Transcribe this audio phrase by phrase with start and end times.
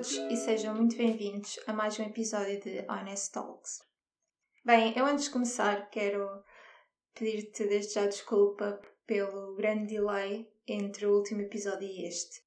[0.00, 3.82] todos e sejam muito bem-vindos a mais um episódio de Honest Talks.
[4.64, 6.42] Bem, eu antes de começar quero
[7.12, 12.40] pedir-te desde já desculpa pelo grande delay entre o último episódio e este.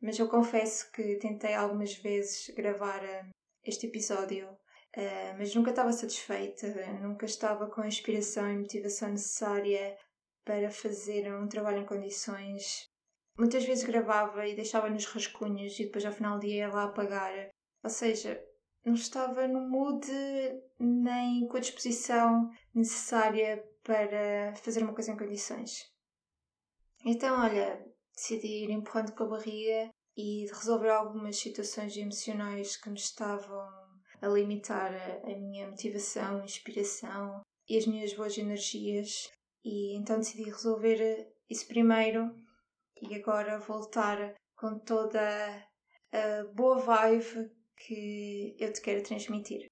[0.00, 3.26] Mas eu confesso que tentei algumas vezes gravar eh,
[3.62, 4.56] este episódio,
[4.94, 6.68] eh, mas nunca estava satisfeita,
[7.02, 9.94] nunca estava com a inspiração e motivação necessária
[10.42, 12.88] para fazer um trabalho em condições
[13.36, 16.84] Muitas vezes gravava e deixava nos rascunhos e depois ao final do dia ia lá
[16.84, 17.50] apagar.
[17.82, 18.40] Ou seja,
[18.84, 20.06] não estava no mood
[20.78, 25.92] nem com a disposição necessária para fazer uma coisa em condições.
[27.04, 27.84] Então, olha,
[28.14, 33.68] decidi ir empurrando com a barriga e resolver algumas situações emocionais que me estavam
[34.22, 34.92] a limitar
[35.24, 39.30] a, minha motivação, inspiração e as minhas boas energias.
[39.64, 42.34] E então decidi resolver isso primeiro
[43.00, 45.20] e agora voltar com toda
[46.12, 49.66] a boa vibe que eu te quero transmitir.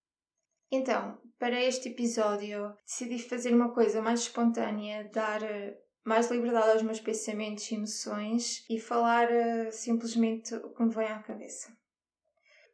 [0.70, 6.82] Então, para este episódio, decidi fazer uma coisa mais espontânea, dar eh, mais liberdade aos
[6.82, 11.76] meus pensamentos e emoções e falar uh, simplesmente o que me vem à cabeça.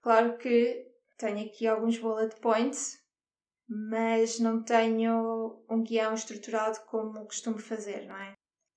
[0.00, 0.86] Claro que
[1.19, 2.98] tenho aqui alguns bullet points,
[3.69, 8.34] mas não tenho um guião estruturado como costumo fazer, não é?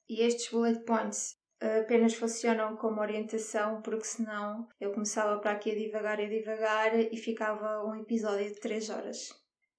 [0.10, 5.76] E estes bullet points apenas funcionam como orientação, porque senão eu começava para aqui a
[5.76, 9.30] divagar e a divagar e ficava um episódio de 3 horas.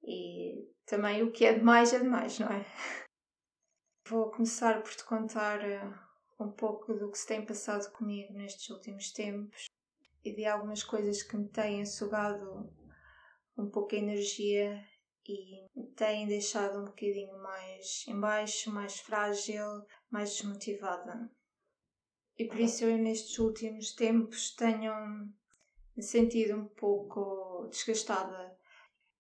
[0.05, 2.65] E também o que é demais é demais, não é?
[4.09, 5.93] Vou começar por te contar eh,
[6.39, 9.67] um pouco do que se tem passado comigo nestes últimos tempos
[10.25, 12.73] e de algumas coisas que me têm sugado
[13.57, 14.85] um pouco a energia
[15.27, 21.31] e me têm deixado um bocadinho mais embaixo, mais frágil, mais desmotivada.
[22.43, 24.93] E por isso eu nestes últimos tempos tenho
[25.97, 28.59] me sentido um pouco desgastada.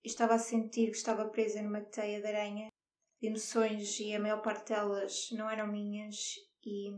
[0.03, 2.69] Estava a sentir que estava presa numa teia de aranha
[3.21, 6.35] de emoções e a maior parte delas não eram minhas
[6.67, 6.91] e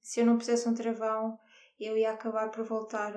[0.00, 1.38] se eu não pusesse um travão
[1.78, 3.12] eu ia acabar por voltar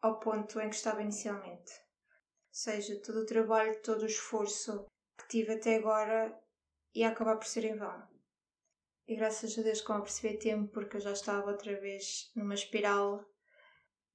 [0.00, 1.72] ao ponto em que estava inicialmente.
[1.74, 4.86] Ou seja, todo o trabalho, todo o esforço
[5.18, 6.34] que tive até agora
[6.94, 8.09] ia acabar por ser em vão.
[9.10, 12.54] E graças a Deus, como a perceber tempo, porque eu já estava outra vez numa
[12.54, 13.20] espiral,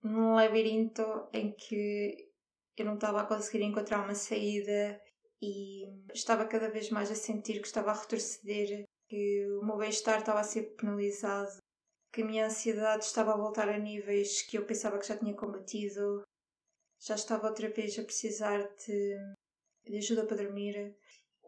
[0.01, 2.31] num labirinto em que
[2.77, 4.97] eu não estava a conseguir encontrar uma saída
[5.41, 10.19] e estava cada vez mais a sentir que estava a retroceder, que o meu bem-estar
[10.19, 11.57] estava a ser penalizado,
[12.13, 15.35] que a minha ansiedade estava a voltar a níveis que eu pensava que já tinha
[15.35, 16.23] combatido,
[17.01, 19.17] já estava outra vez a precisar de,
[19.83, 20.95] de ajuda para dormir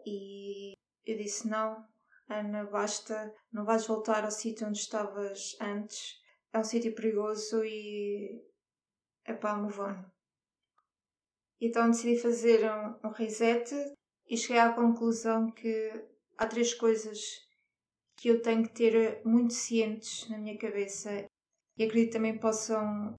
[0.05, 0.73] e
[1.05, 1.87] eu disse não,
[2.29, 6.19] Ana, basta, não vais voltar ao sítio onde estavas antes.
[6.51, 8.43] É um sítio perigoso e.
[9.25, 10.03] é pá, move on.
[11.59, 13.73] Então decidi fazer um, um reset
[14.27, 15.91] e cheguei à conclusão que
[16.37, 17.19] há três coisas
[18.15, 21.25] que eu tenho que ter muito cientes na minha cabeça
[21.77, 23.15] e acredito também possam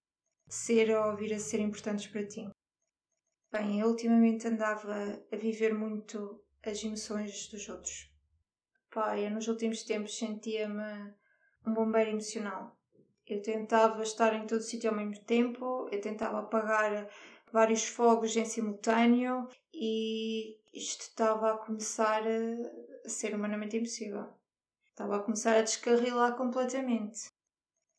[0.48, 2.48] ser ou vir a ser importantes para ti.
[3.50, 4.94] Bem, eu ultimamente andava
[5.32, 8.17] a viver muito as emoções dos outros.
[8.90, 11.14] Pá, eu nos últimos tempos sentia-me
[11.66, 12.76] um bombeiro emocional.
[13.26, 17.08] Eu tentava estar em todo sítio ao mesmo tempo, eu tentava apagar
[17.52, 22.22] vários fogos em simultâneo e isto estava a começar
[23.04, 24.32] a ser humanamente impossível.
[24.88, 27.30] Estava a começar a descarrilar completamente.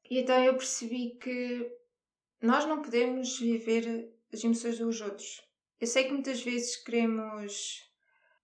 [0.10, 1.72] E então eu percebi que
[2.42, 5.48] nós não podemos viver as emoções dos outros.
[5.80, 7.89] Eu sei que muitas vezes queremos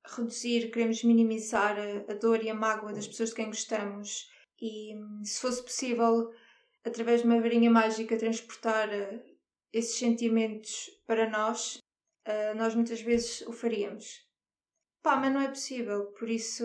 [0.08, 1.76] reduzir, queremos minimizar
[2.10, 4.30] a, dor e a mágoa das pessoas de quem gostamos
[4.62, 4.94] e,
[5.24, 6.32] se fosse possível,
[6.84, 9.22] através de uma varinha mágica, transportar uh,
[9.74, 11.78] esses sentimentos para nós,
[12.28, 14.26] uh, nós muitas vezes o faríamos.
[15.02, 16.64] Pá, mas não é possível, por isso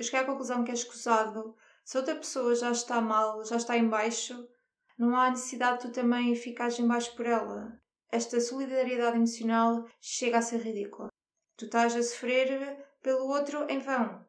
[0.00, 1.54] eu cheguei à conclusão que é escusado.
[1.84, 4.48] Se outra pessoa já está mal, já está em baixo,
[4.98, 7.78] não há necessidade de tu também ficares em baixo por ela.
[8.10, 11.08] Esta solidariedade emocional chega a ser ridícula.
[11.60, 14.24] Tu estás a sofrer pelo outro em vão.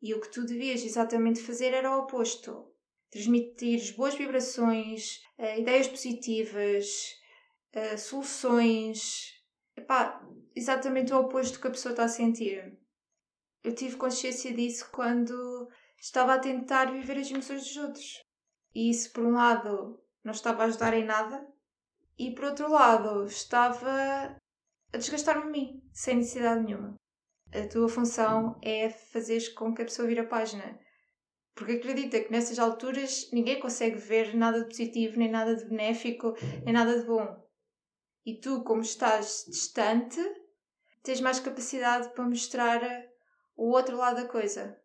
[0.00, 2.72] E o que tu devias exatamente fazer era o oposto.
[3.10, 7.16] Transmitir boas vibrações, uh, ideias positivas,
[7.74, 9.42] uh, soluções.
[9.76, 10.24] Epá,
[10.54, 12.78] exatamente o oposto que a pessoa está a sentir.
[13.64, 15.68] Eu tive consciência disso quando
[15.98, 18.22] estava a tentar viver as emoções dos outros.
[18.72, 21.44] E isso, por um lado, não estava a ajudar em nada,
[22.16, 24.40] e por outro lado, estava
[24.92, 26.94] a desgastar-me a mim, sem necessidade nenhuma.
[27.52, 30.78] A tua função é fazer com que a pessoa vire a página.
[31.54, 36.34] Porque acredita que nessas alturas ninguém consegue ver nada de positivo, nem nada de benéfico,
[36.64, 37.42] nem nada de bom.
[38.24, 40.20] E tu, como estás distante,
[41.02, 42.80] tens mais capacidade para mostrar
[43.56, 44.80] o outro lado da coisa.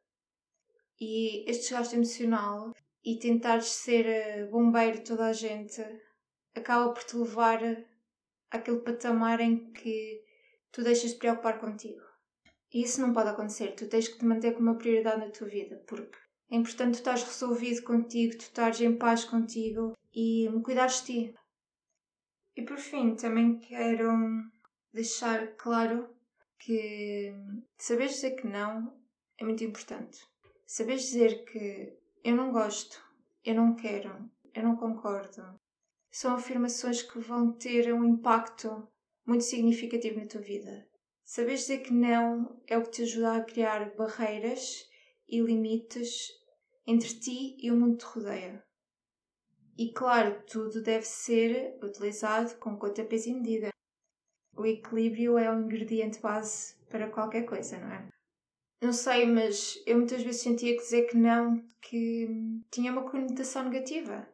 [0.99, 2.73] E este desgaste emocional
[3.03, 5.81] e tentares ser bombeiro de toda a gente
[6.53, 7.61] acaba por te levar
[8.51, 10.23] àquele patamar em que
[10.71, 12.01] tu deixas de preocupar contigo.
[12.73, 13.75] E isso não pode acontecer.
[13.75, 16.17] Tu tens que te manter como uma prioridade na tua vida, porque
[16.49, 21.05] é importante tu estás resolvido contigo, tu estás em paz contigo e me cuidares de
[21.05, 21.35] ti.
[22.55, 24.09] E por fim, também quero
[24.93, 26.15] deixar claro
[26.59, 27.33] que
[27.77, 28.99] saber dizer que não
[29.37, 30.19] é muito importante.
[30.65, 33.01] Saber dizer que eu não gosto,
[33.45, 35.59] eu não quero, eu não concordo,
[36.11, 38.87] são afirmações que vão ter um impacto
[39.25, 40.87] muito significativo na tua vida.
[41.23, 44.87] Saber dizer que não é o que te ajuda a criar barreiras
[45.27, 46.29] e limites
[46.85, 48.63] entre ti e o mundo que te rodeia.
[49.77, 53.69] E claro, tudo deve ser utilizado com conta, peso e medida.
[54.55, 58.07] O equilíbrio é um ingrediente base para qualquer coisa, não é?
[58.81, 62.27] Não sei, mas eu muitas vezes sentia que dizer que não que
[62.71, 64.27] tinha uma conotação negativa.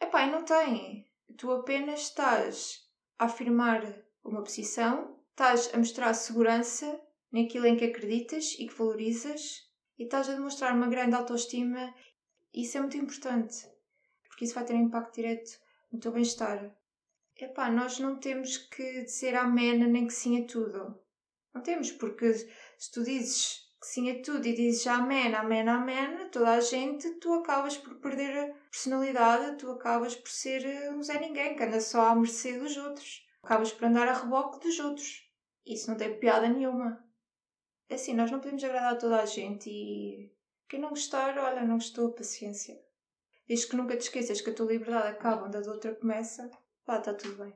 [0.00, 1.06] Epá, não tem.
[1.36, 2.88] Tu apenas estás
[3.18, 3.82] a afirmar
[4.22, 7.00] uma posição, estás a mostrar segurança
[7.32, 11.92] naquilo em que acreditas e que valorizas e estás a demonstrar uma grande autoestima.
[12.52, 13.66] Isso é muito importante,
[14.28, 15.50] porque isso vai ter um impacto direto
[15.92, 16.72] no teu bem-estar.
[17.36, 21.00] Epá, nós não temos que dizer amém nem que sim a tudo.
[21.52, 26.52] Não temos, porque se tu dizes que a tudo e dizes amém, amém, amém, toda
[26.52, 31.18] a gente, tu acabas por perder a personalidade, tu acabas por ser eh, um Zé
[31.20, 33.26] Ninguém, que anda só à mercê dos outros.
[33.42, 35.30] Acabas por andar a reboque dos outros.
[35.66, 37.04] Isso não tem piada nenhuma.
[37.90, 40.32] Assim, nós não podemos agradar toda a gente e
[40.68, 42.80] quem não gostar, olha, não gostou, paciência.
[43.46, 46.50] Diz que nunca te esqueças que a tua liberdade acaba onde a outra começa,
[46.88, 47.54] lá está tudo bem.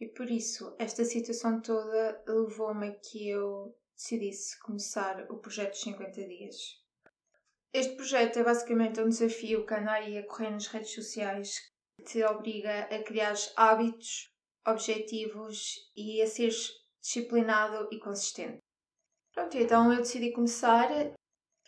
[0.00, 5.80] E por isso, esta situação toda levou-me a que eu decidisse começar o projeto dos
[5.80, 6.56] 50 dias.
[7.72, 11.58] Este projeto é basicamente um desafio que anda aí a correr nas redes sociais
[11.96, 14.30] que te obriga a criar hábitos,
[14.66, 16.70] objetivos e a seres
[17.00, 18.58] disciplinado e consistente.
[19.32, 20.88] Pronto, então eu decidi começar.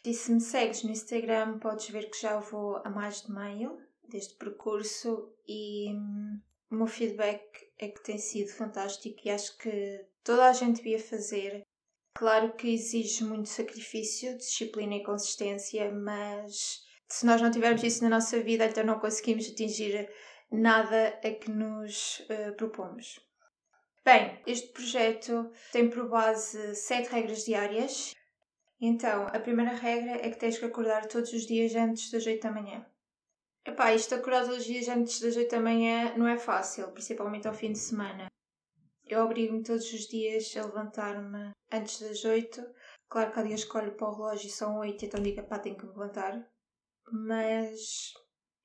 [0.04, 3.76] E se me segues no Instagram, podes ver que já vou a mais de meio
[4.08, 6.40] deste percurso e hum,
[6.70, 7.42] o meu feedback
[7.76, 11.62] é que tem sido fantástico e acho que toda a gente devia fazer
[12.16, 18.08] Claro que exige muito sacrifício, disciplina e consistência, mas se nós não tivermos isso na
[18.08, 20.08] nossa vida, então não conseguimos atingir
[20.50, 23.20] nada a que nos uh, propomos.
[24.02, 28.14] Bem, este projeto tem por base sete regras diárias.
[28.80, 32.42] Então, a primeira regra é que tens que acordar todos os dias antes das 8
[32.42, 32.86] da manhã.
[33.66, 37.46] Epá, isto acordar todos os dias antes das 8 da manhã não é fácil, principalmente
[37.46, 38.28] ao fim de semana.
[39.08, 42.60] Eu obrigo-me todos os dias a levantar-me antes das 8.
[43.08, 45.60] Claro que há dias que olho para o relógio e são 8, então digo, pá,
[45.60, 46.44] tenho que me levantar.
[47.12, 48.12] Mas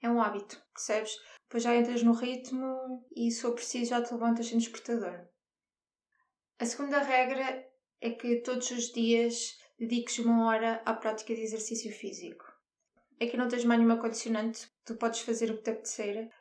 [0.01, 1.15] é um hábito, percebes?
[1.43, 5.27] Depois já entras no ritmo e se for preciso já te levantas sem despertador.
[6.57, 7.67] A segunda regra
[7.99, 12.45] é que todos os dias dediques uma hora à prática de exercício físico.
[13.21, 16.31] Aqui não tens mais nenhuma condicionante, tu podes fazer o que te apetecer.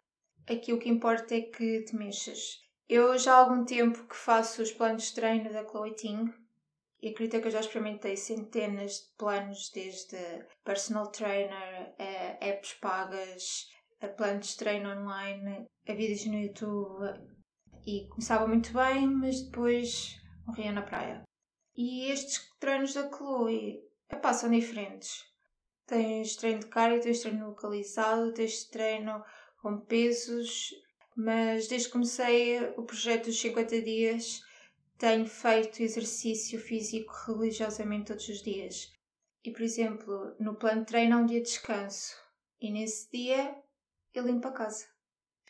[0.49, 2.70] Aqui o que importa é que te mexas.
[2.91, 6.35] Eu já há algum tempo que faço os planos de treino da Chloe Ting
[7.01, 10.19] e acredito que eu já experimentei centenas de planos, desde
[10.65, 13.71] personal trainer, a apps pagas,
[14.01, 17.15] a planos de treino online, a vídeos no YouTube
[17.87, 21.23] e começava muito bem, mas depois morria na praia.
[21.77, 25.25] E estes treinos da Chloe epá, são diferentes.
[25.87, 29.23] Tens treino de cardio, tens treino localizado, tens treino
[29.63, 30.73] com pesos
[31.17, 34.43] mas desde que comecei o projeto dos 50 dias
[34.99, 38.93] tenho feito exercício físico religiosamente todos os dias.
[39.43, 42.15] E, por exemplo, no plano de treino há um dia de descanso
[42.61, 43.57] e nesse dia
[44.13, 44.87] eu limpo a casa.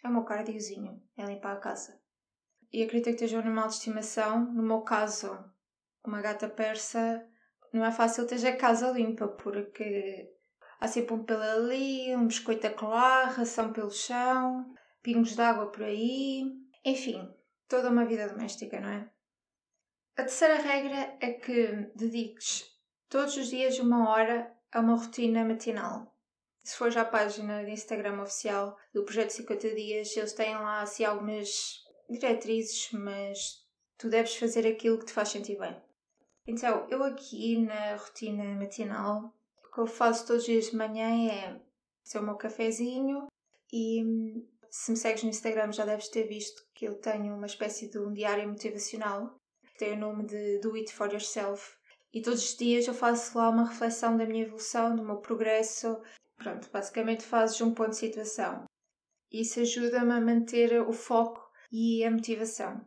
[0.03, 2.01] É o meu cardiozinho, é limpar a casa.
[2.73, 4.53] E acredito que esteja um animal de estimação.
[4.53, 5.37] No meu caso,
[6.05, 7.27] uma gata persa,
[7.73, 10.31] não é fácil ter a casa limpa porque
[10.81, 14.73] há sempre um pelo ali, um biscoito a colar, ração pelo chão,
[15.03, 16.45] pingos de água por aí,
[16.85, 17.29] enfim,
[17.69, 19.11] toda uma vida doméstica, não é?
[20.17, 22.71] A terceira regra é que dediques
[23.09, 26.15] todos os dias uma hora a uma rotina matinal.
[26.63, 31.05] Se fores à página de Instagram oficial do Projeto 50 Dias, eles têm lá assim
[31.05, 33.67] algumas diretrizes, mas
[33.97, 35.77] tu deves fazer aquilo que te faz sentir bem.
[36.47, 41.31] Então, eu aqui na rotina matinal O que eu faço todos os dias de manhã
[41.31, 41.61] é
[42.05, 43.27] fazer o meu cafezinho
[43.73, 44.03] e
[44.71, 47.99] se me segues no Instagram já deves ter visto que eu tenho uma espécie de
[47.99, 49.37] um diário motivacional
[49.67, 51.77] que tem o nome de Do It For Yourself
[52.13, 56.01] e todos os dias eu faço lá uma reflexão da minha evolução, do meu progresso.
[56.37, 58.65] Pronto, basicamente fazes um ponto de situação.
[59.31, 62.85] Isso ajuda-me a manter o foco e a motivação.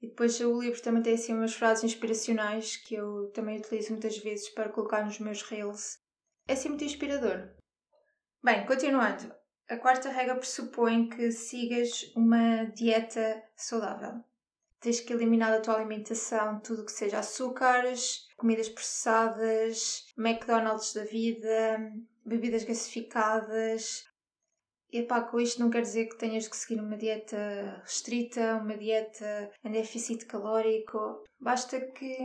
[0.00, 4.16] E depois o livro também tem assim umas frases inspiracionais que eu também utilizo muitas
[4.18, 5.98] vezes para colocar nos meus reels.
[6.48, 7.54] É assim muito inspirador.
[8.42, 9.34] Bem, continuando.
[9.68, 14.22] A quarta regra pressupõe que sigas uma dieta saudável.
[14.78, 21.92] Tens que eliminar da tua alimentação tudo que seja açúcares, comidas processadas, McDonald's da vida,
[22.24, 24.04] bebidas gasificadas.
[24.92, 28.76] E pá, com isto não quer dizer que tenhas que seguir uma dieta restrita, uma
[28.76, 31.24] dieta em déficit calórico.
[31.40, 32.16] Basta que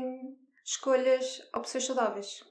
[0.64, 2.44] escolhas opções saudáveis.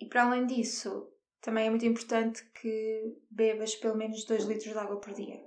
[0.00, 1.12] E para além disso,
[1.42, 5.40] também é muito importante que bebas pelo menos 2 litros de água por dia.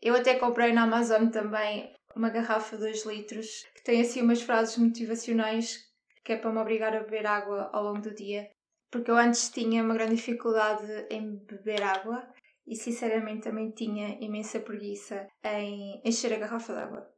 [0.00, 4.42] Eu até comprei na Amazon também uma garrafa de 2 litros que tem assim umas
[4.42, 5.90] frases motivacionais
[6.22, 8.50] que é para me obrigar a beber água ao longo do dia.
[8.90, 12.28] Porque eu antes tinha uma grande dificuldade em beber água
[12.66, 17.10] e sinceramente também tinha imensa preguiça em encher a garrafa de água.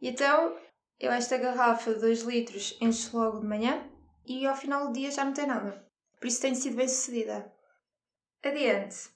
[0.00, 0.56] E então
[0.98, 3.88] eu esta garrafa de 2 litros encho logo de manhã
[4.26, 5.86] e ao final do dia já não tem nada.
[6.20, 7.50] Por isso tenho sido bem sucedida.
[8.42, 9.10] Adiante.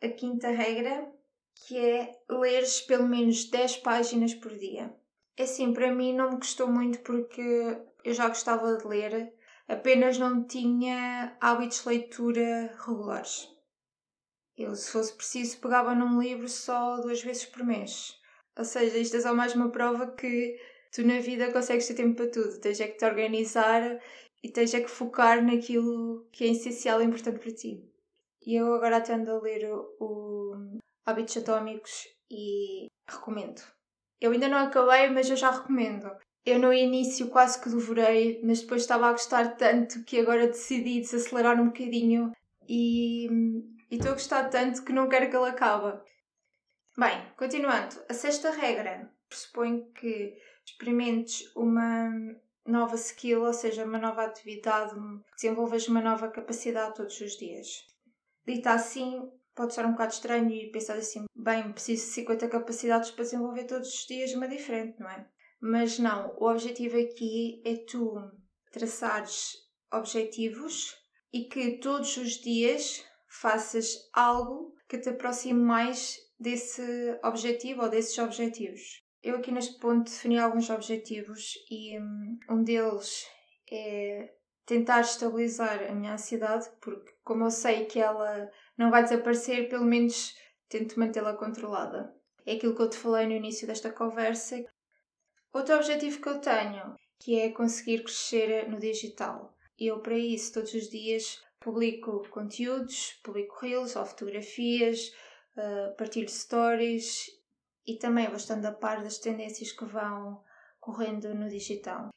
[0.00, 1.12] A quinta regra,
[1.52, 4.94] que é leres pelo menos 10 páginas por dia.
[5.36, 9.32] É assim, para mim não me custou muito porque eu já gostava de ler,
[9.66, 13.48] apenas não tinha hábitos de leitura regulares.
[14.56, 18.16] Eu, se fosse preciso, pegava num livro só duas vezes por mês.
[18.56, 20.56] Ou seja, isto é só mais uma prova que
[20.92, 22.60] tu na vida consegues ter tempo para tudo.
[22.60, 24.00] Tens é que te organizar
[24.40, 27.88] e tens é que focar naquilo que é essencial e importante para ti.
[28.48, 33.60] E eu agora tendo a ler o, o Hábitos Atómicos e recomendo.
[34.18, 36.10] Eu ainda não acabei, mas eu já recomendo.
[36.46, 41.02] Eu no início quase que devorei, mas depois estava a gostar tanto que agora decidi
[41.02, 42.32] desacelerar um bocadinho
[42.66, 43.28] e
[43.90, 46.00] estou a gostar tanto que não quero que ele acabe.
[46.96, 47.96] Bem, continuando.
[48.08, 52.10] A sexta regra pressupõe que experimentes uma
[52.66, 54.94] nova skill, ou seja, uma nova atividade,
[55.34, 57.86] desenvolvas uma nova capacidade todos os dias.
[58.48, 63.10] Dita assim, pode ser um bocado estranho e pensar assim, bem, preciso de 50 capacidades
[63.10, 65.28] para desenvolver todos os dias uma diferente, não é?
[65.60, 68.14] Mas não, o objetivo aqui é tu
[68.72, 69.52] traçares
[69.92, 70.96] objetivos
[71.30, 76.82] e que todos os dias faças algo que te aproxime mais desse
[77.22, 79.02] objetivo ou desses objetivos.
[79.22, 83.26] Eu aqui neste ponto defini alguns objetivos e hum, um deles
[83.70, 84.37] é
[84.68, 89.86] tentar estabilizar a minha ansiedade, porque como eu sei que ela não vai desaparecer, pelo
[89.86, 90.36] menos
[90.68, 92.14] tento mantê-la controlada.
[92.44, 94.62] É aquilo que eu te falei no início desta conversa.
[95.54, 99.56] Outro objetivo que eu tenho, que é conseguir crescer no digital.
[99.78, 105.10] Eu, para isso, todos os dias publico conteúdos, publico reels ou fotografias,
[105.56, 107.26] uh, partilho stories
[107.86, 110.42] e também vou estando a par das tendências que vão
[110.78, 112.10] correndo no digital.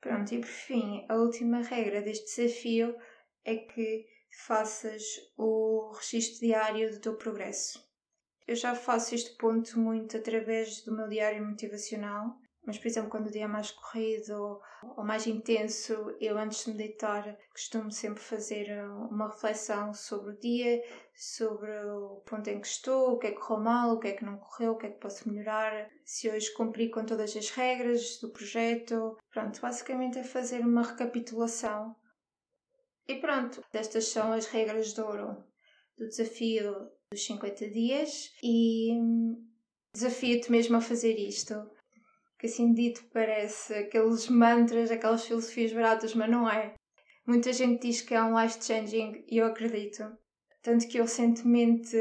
[0.00, 2.96] Pronto, e por fim, a última regra deste desafio
[3.44, 4.06] é que
[4.46, 5.02] faças
[5.36, 7.78] o registro diário do teu progresso.
[8.46, 13.26] Eu já faço este ponto muito através do meu diário motivacional, mas, por exemplo, quando
[13.26, 14.60] o dia é mais corrido
[14.96, 20.38] ou mais intenso, eu antes de meditar costumo sempre fazer uh, uma reflexão sobre o
[20.38, 20.82] dia,
[21.14, 24.12] sobre o ponto em que estou, o que é que correu mal, o que é
[24.12, 27.48] que não correu, o que é que posso melhorar, se hoje cumpri com todas as
[27.50, 29.16] regras do projeto.
[29.32, 31.96] Pronto, basicamente é fazer uma recapitulação.
[33.08, 35.44] E pronto, estas são as regras de ouro
[35.96, 39.48] do desafio dos 50 dias e hum,
[39.94, 41.54] desafio-te mesmo a fazer isto
[42.40, 46.74] que assim dito parece aqueles mantras, aquelas filosofias baratas, mas não é.
[47.26, 50.10] Muita gente diz que é um life changing e eu acredito.
[50.62, 51.96] Tanto que eu recentemente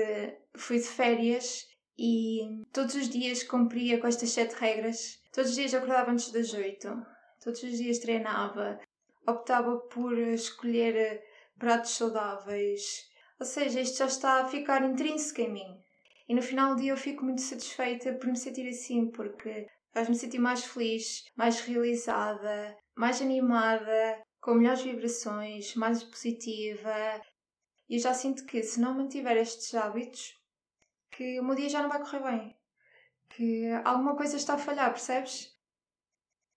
[0.55, 1.67] fui de férias
[1.97, 5.19] e todos os dias cumpria com estas sete regras.
[5.33, 6.87] Todos os dias acordava antes das oito.
[7.43, 8.79] Todos os dias treinava.
[9.27, 11.21] Optava por escolher
[11.57, 13.09] pratos saudáveis.
[13.37, 15.81] Ou seja, isto já está a ficar intrínseco em mim.
[16.29, 20.15] E no final do dia eu fico muito satisfeita por me sentir assim, porque faz-me
[20.15, 27.21] sentir mais feliz, mais realizada, mais animada, com melhores vibrações, mais positiva.
[27.87, 30.33] E eu já sinto que se não mantiver estes hábitos,
[31.11, 32.55] que o meu dia já não vai correr bem.
[33.29, 35.57] Que alguma coisa está a falhar, percebes?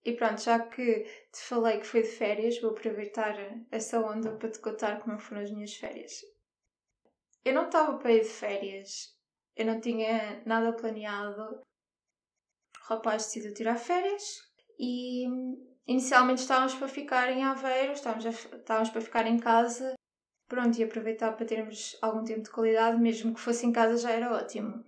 [0.05, 3.37] E pronto, já que te falei que foi de férias, vou aproveitar
[3.71, 6.21] essa onda para te contar como foram as minhas férias.
[7.45, 9.17] Eu não estava para ir de férias,
[9.57, 11.63] eu não tinha nada planeado.
[12.85, 14.23] O rapaz decidiu tirar férias
[14.79, 15.27] e
[15.87, 19.95] inicialmente estávamos para ficar em Aveiro, estávamos, a, estávamos para ficar em casa,
[20.49, 24.11] pronto, e aproveitar para termos algum tempo de qualidade, mesmo que fosse em casa já
[24.11, 24.85] era ótimo.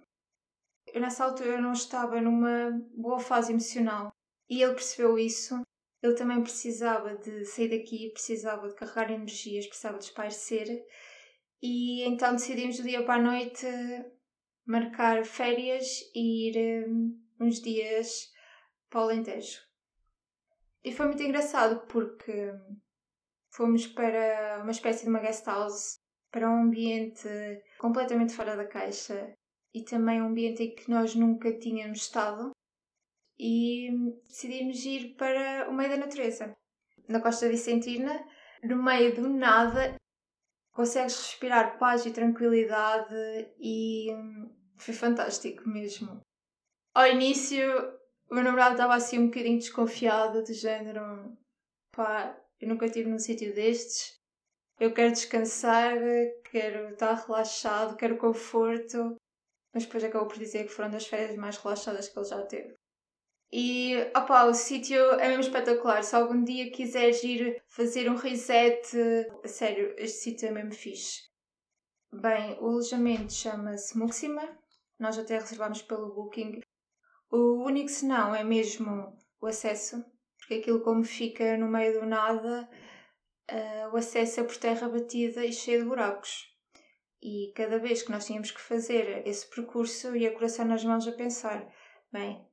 [0.93, 4.13] Eu nessa altura não estava numa boa fase emocional
[4.49, 5.61] e ele percebeu isso.
[6.03, 10.85] Ele também precisava de sair daqui, precisava de carregar energias, precisava de espairecer.
[11.63, 13.67] E então decidimos do dia para a noite
[14.67, 18.31] marcar férias e ir um, uns dias
[18.89, 19.61] para o Alentejo.
[20.83, 22.53] E foi muito engraçado porque
[23.51, 25.97] fomos para uma espécie de uma guest house,
[26.31, 27.29] para um ambiente
[27.79, 29.33] completamente fora da caixa
[29.73, 32.51] e também um ambiente em que nós nunca tínhamos estado
[33.39, 33.89] e
[34.29, 36.55] decidimos ir para o meio da natureza.
[37.09, 38.25] Na Costa Vicentina,
[38.63, 39.97] no meio do nada,
[40.73, 43.15] consegues respirar paz e tranquilidade
[43.59, 44.09] e
[44.77, 46.21] foi fantástico mesmo.
[46.95, 47.61] Ao início,
[48.31, 51.37] o meu namorado estava assim um bocadinho desconfiado, do género,
[51.91, 54.17] pá, eu nunca estive num sítio destes,
[54.79, 55.97] eu quero descansar,
[56.51, 59.17] quero estar relaxado, quero conforto,
[59.73, 62.75] mas depois acabou por dizer que foram das férias mais relaxadas que ele já teve.
[63.53, 66.03] E opa, o sítio é mesmo espetacular.
[66.03, 68.83] Se algum dia quiseres ir fazer um reset,
[69.45, 71.23] a sério, este sítio é mesmo fixe.
[72.13, 74.59] Bem, o alojamento chama-se Muxima.
[74.99, 76.64] Nós até reservamos pelo Booking.
[77.37, 80.05] O único senão é mesmo o acesso,
[80.39, 82.71] porque aquilo como fica no meio do nada,
[83.51, 86.45] uh, o acesso é por terra batida e cheio de buracos.
[87.21, 91.11] E cada vez que nós tínhamos que fazer esse percurso, ia coração nas mãos a
[91.11, 91.69] pensar:
[92.13, 92.47] bem,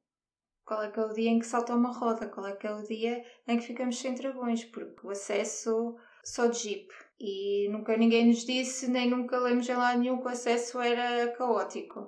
[0.65, 2.27] qual é que é o dia em que salta uma roda?
[2.27, 4.65] Qual é que é o dia em que ficamos sem travões?
[4.65, 6.87] Porque o acesso só de jeep.
[7.19, 11.31] E nunca ninguém nos disse, nem nunca lemos em lado nenhum que o acesso era
[11.33, 12.07] caótico.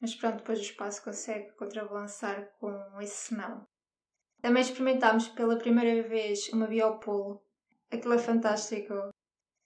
[0.00, 3.66] Mas pronto, depois o espaço consegue contrabalançar com esse não.
[4.40, 7.42] Também experimentámos pela primeira vez uma biopolo.
[7.90, 8.94] Aquilo é fantástico.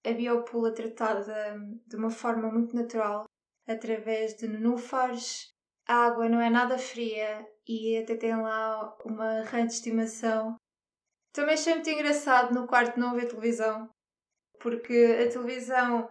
[0.05, 3.25] A biopolo é tratada de uma forma muito natural,
[3.67, 5.55] através de nenúfares,
[5.87, 10.57] a água não é nada fria e até tem lá uma rã de estimação.
[11.33, 13.89] Também achei muito engraçado no quarto não haver televisão,
[14.61, 16.11] porque a televisão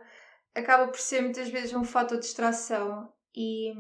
[0.56, 3.74] acaba por ser muitas vezes um fator de distração e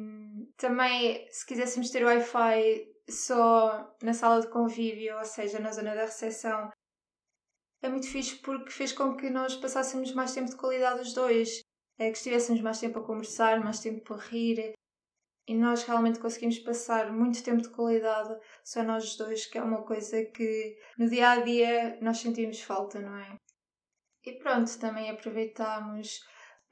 [0.57, 6.05] também se quiséssemos ter Wi-Fi só na sala de convívio, ou seja, na zona da
[6.05, 6.71] recepção,
[7.81, 11.61] é muito fixe porque fez com que nós passássemos mais tempo de qualidade os dois,
[11.99, 14.73] é, que estivéssemos mais tempo a conversar, mais tempo para rir,
[15.47, 19.61] e nós realmente conseguimos passar muito tempo de qualidade só nós os dois, que é
[19.61, 23.35] uma coisa que no dia a dia nós sentimos falta, não é?
[24.25, 26.21] E pronto, também aproveitámos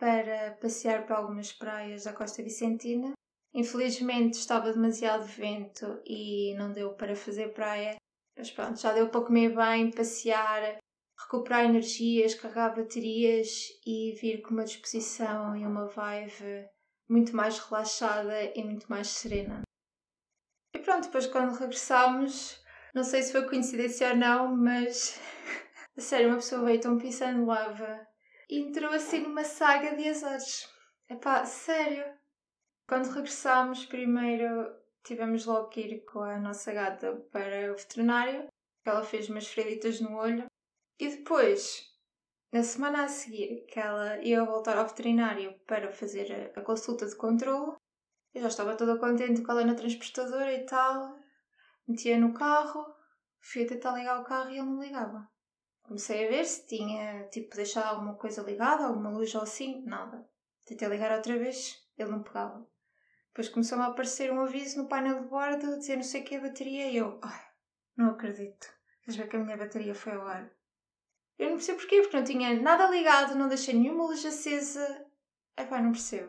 [0.01, 3.13] para passear para algumas praias da Costa Vicentina.
[3.53, 7.97] Infelizmente estava demasiado vento e não deu para fazer praia,
[8.35, 10.79] mas pronto, já deu para comer bem, passear,
[11.19, 16.67] recuperar energias, carregar baterias e vir com uma disposição e uma vibe
[17.07, 19.61] muito mais relaxada e muito mais serena.
[20.73, 22.59] E pronto, depois quando regressámos,
[22.95, 25.21] não sei se foi coincidência ou não, mas
[25.95, 28.09] a sério, uma pessoa veio tão pisando lava
[28.59, 30.69] entrou assim numa saga de azares.
[31.09, 32.05] Epá, sério.
[32.87, 38.47] Quando regressámos, primeiro tivemos logo que ir com a nossa gata para o veterinário,
[38.83, 40.45] que ela fez umas freditas no olho.
[40.99, 41.91] E depois
[42.51, 47.15] na semana a seguir, que ela ia voltar ao veterinário para fazer a, consulta de
[47.15, 47.77] controle,
[48.33, 51.17] eu já estava toda contente com ela na transportadora e tal.
[51.87, 52.85] Metia no carro,
[53.39, 55.29] fui tentar ligar o carro e ele não ligava.
[55.91, 60.25] Comecei a ver se tinha, tipo, deixado alguma coisa ligada, alguma luz ou assim, nada.
[60.65, 62.65] Tentei ligar outra vez, ele não pegava.
[63.27, 66.39] Depois começou-me a aparecer um aviso no painel de bordo, dizer não sei que a
[66.39, 67.19] bateria, e eu,
[67.97, 68.73] não acredito.
[69.03, 70.49] Queres ver que a minha bateria foi ao ar?
[71.37, 75.05] Eu não percebo porquê, porque não tinha nada ligado, não deixei nenhuma luz acesa.
[75.57, 76.27] Epá, não percebo.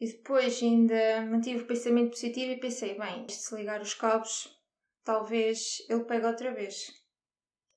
[0.00, 4.60] E depois ainda mantive o pensamento positivo e pensei, bem, se ligar os cabos,
[5.04, 6.90] talvez ele pegue outra vez.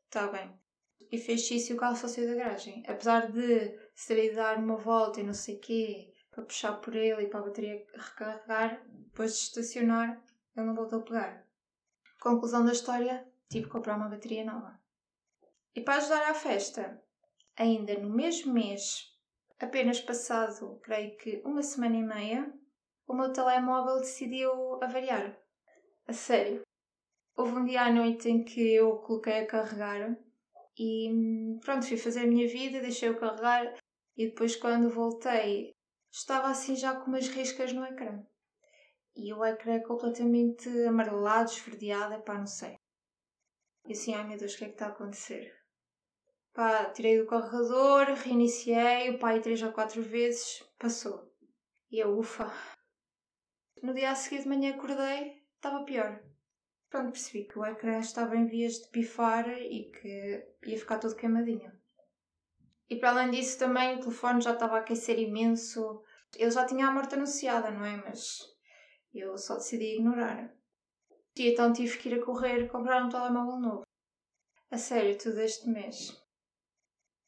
[0.10, 0.65] Está bem.
[1.12, 2.84] E fez e o carro só saiu da garagem.
[2.88, 6.96] Apesar de se ter dar uma volta e não sei o quê, para puxar por
[6.96, 10.22] ele e para a bateria recarregar, depois de estacionar,
[10.56, 11.48] ele não voltou a pegar.
[12.20, 14.80] Conclusão da história, tive que comprar uma bateria nova.
[15.74, 17.02] E para ajudar à festa,
[17.56, 19.14] ainda no mesmo mês,
[19.60, 22.54] apenas passado, creio que uma semana e meia,
[23.08, 25.38] o meu telemóvel decidiu avariar.
[26.08, 26.62] A sério.
[27.38, 30.18] houve um dia à noite em que eu coloquei a carregar
[30.78, 33.74] e pronto, fui fazer a minha vida, deixei-o carregar
[34.18, 35.74] e depois quando voltei
[36.12, 38.24] estava assim já com umas riscas no ecrã.
[39.16, 42.78] E o ecrã é completamente amarelado, esverdeado, pá, não sei.
[43.88, 45.54] E assim, ai meu Deus, o que é que está a acontecer?
[46.54, 51.32] Pá, tirei do carregador, reiniciei, o pai três ou quatro vezes, passou.
[51.92, 52.52] E eu, ufa.
[53.84, 56.25] No dia a seguir de manhã acordei, estava pior.
[56.96, 61.14] Pronto, percebi que o ecrã estava em vias de pifar e que ia ficar todo
[61.14, 61.70] queimadinho.
[62.90, 66.02] E para além disso também o telefone já estava a aquecer imenso.
[66.38, 67.98] Ele já tinha a morte anunciada, não é?
[67.98, 68.40] Mas
[69.14, 70.56] eu só decidi ignorar.
[71.36, 73.84] E então tive que ir a correr comprar um telemóvel novo.
[74.72, 76.18] A sério, tudo este mês.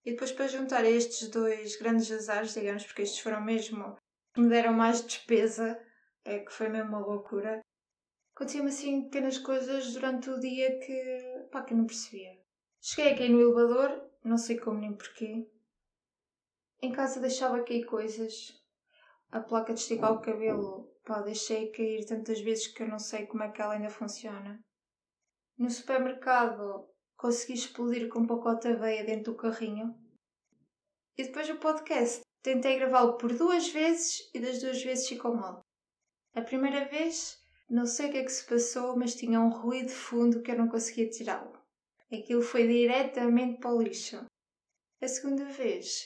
[0.05, 3.97] E depois para juntar estes dois grandes azares, digamos, porque estes foram mesmo
[4.33, 5.77] que me deram mais despesa,
[6.23, 7.61] é que foi mesmo uma loucura.
[8.37, 12.39] Aconteciam-me assim pequenas coisas durante o dia que, pá, que eu não percebia.
[12.79, 15.49] Cheguei aqui no elevador, não sei como nem porquê.
[16.79, 18.63] Em casa deixava cair coisas.
[19.31, 23.25] A placa de esticar o cabelo, pá, deixei cair tantas vezes que eu não sei
[23.25, 24.63] como é que ela ainda funciona.
[25.57, 29.97] No supermercado consegui explodir com um pacote de aveia dentro do carrinho.
[31.17, 32.21] E depois o podcast.
[32.43, 35.59] Tentei gravá-lo por duas vezes e das duas vezes ficou mal.
[36.35, 37.35] A primeira vez,
[37.69, 40.57] não sei o que é que se passou, mas tinha um ruído fundo que eu
[40.57, 41.57] não conseguia tirá-lo.
[42.11, 44.25] Aquilo foi diretamente para o lixo.
[45.01, 46.05] A segunda vez,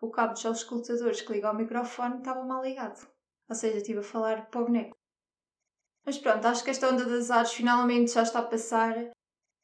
[0.00, 3.08] o cabo dos auscultadores que liga ao microfone estava mal ligado.
[3.48, 4.96] Ou seja, estive a falar para o boneco.
[6.06, 8.94] Mas pronto, acho que esta onda das artes finalmente já está a passar.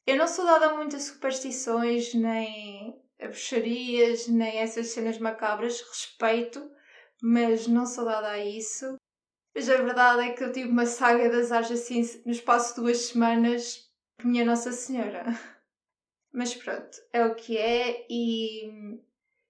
[0.05, 5.81] Eu não sou dada a muitas superstições, nem a bruxarias, nem essas cenas macabras.
[5.81, 6.69] Respeito,
[7.21, 8.97] mas não sou dada a isso.
[9.57, 12.81] Mas a verdade é que eu tive uma saga das artes assim no espaço de
[12.81, 13.91] duas semanas.
[14.23, 15.25] Minha Nossa Senhora.
[16.31, 19.01] Mas pronto, é o que é e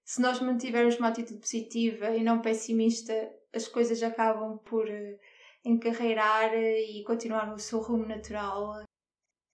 [0.06, 3.12] se nós mantivermos uma atitude positiva e não pessimista,
[3.52, 5.20] as coisas acabam por eh,
[5.62, 8.82] encarreirar eh, e continuar no seu rumo natural.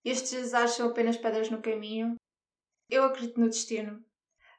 [0.05, 2.15] Estes azares são apenas pedras no caminho.
[2.89, 4.01] Eu acredito no destino.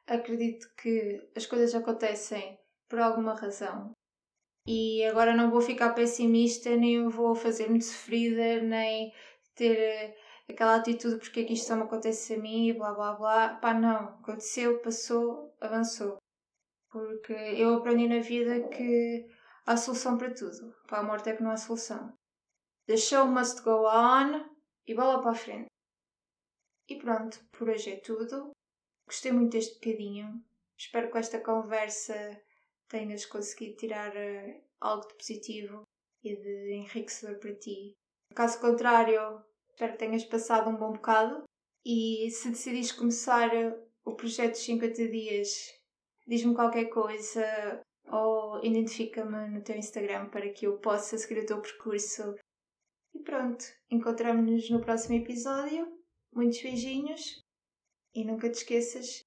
[0.05, 3.95] Acredito que as coisas acontecem por alguma razão.
[4.67, 9.13] E agora não vou ficar pessimista, nem vou fazer muito sofrida, nem
[9.55, 10.17] ter eh,
[10.49, 13.55] aquela atitude porque é que isto só me acontece a mim e blá blá blá.
[13.55, 14.09] Pá, não.
[14.19, 16.17] Aconteceu, passou, avançou.
[16.91, 19.25] Porque eu aprendi na vida que
[19.65, 20.75] há solução para tudo.
[20.85, 22.13] Para a morte é que não há solução.
[22.87, 24.49] The show must go on
[24.85, 25.67] e bola para a frente.
[26.89, 28.51] E pronto, por hoje é tudo.
[29.05, 30.43] Gostei muito deste bocadinho.
[30.77, 32.41] Espero que esta conversa
[32.89, 35.83] tenhas conseguido tirar uh, algo de positivo
[36.23, 37.93] e de enriquecedor para ti.
[38.33, 39.43] Caso contrário,
[39.77, 41.43] Espero que tenhas passado um bom bocado.
[41.85, 43.51] E se decidires começar
[44.03, 45.49] o projeto de 50 dias,
[46.25, 51.61] diz-me qualquer coisa ou identifica-me no teu Instagram para que eu possa seguir o teu
[51.61, 52.35] percurso.
[53.13, 55.87] E pronto, encontramos-nos no próximo episódio.
[56.33, 57.43] Muitos beijinhos
[58.15, 59.21] e nunca te esqueças: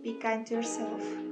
[0.00, 1.31] be kind to yourself.